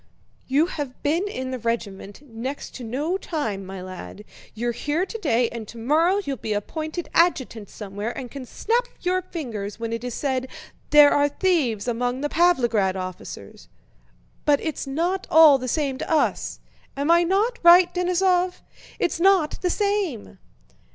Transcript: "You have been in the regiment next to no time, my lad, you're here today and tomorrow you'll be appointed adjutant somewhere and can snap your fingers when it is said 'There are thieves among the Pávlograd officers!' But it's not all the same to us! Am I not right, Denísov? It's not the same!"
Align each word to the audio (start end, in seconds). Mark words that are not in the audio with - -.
"You 0.47 0.65
have 0.65 1.03
been 1.03 1.27
in 1.27 1.51
the 1.51 1.59
regiment 1.59 2.23
next 2.27 2.73
to 2.73 2.83
no 2.83 3.17
time, 3.17 3.63
my 3.63 3.83
lad, 3.83 4.25
you're 4.55 4.71
here 4.71 5.05
today 5.05 5.47
and 5.49 5.67
tomorrow 5.67 6.19
you'll 6.25 6.37
be 6.37 6.53
appointed 6.53 7.07
adjutant 7.13 7.69
somewhere 7.69 8.09
and 8.17 8.31
can 8.31 8.47
snap 8.47 8.87
your 9.01 9.21
fingers 9.21 9.79
when 9.79 9.93
it 9.93 10.03
is 10.03 10.15
said 10.15 10.47
'There 10.89 11.11
are 11.11 11.29
thieves 11.29 11.87
among 11.87 12.21
the 12.21 12.29
Pávlograd 12.29 12.95
officers!' 12.95 13.67
But 14.43 14.59
it's 14.61 14.87
not 14.87 15.27
all 15.29 15.59
the 15.59 15.67
same 15.67 15.99
to 15.99 16.11
us! 16.11 16.59
Am 16.97 17.11
I 17.11 17.21
not 17.23 17.59
right, 17.61 17.93
Denísov? 17.93 18.61
It's 18.97 19.19
not 19.19 19.61
the 19.61 19.69
same!" 19.69 20.39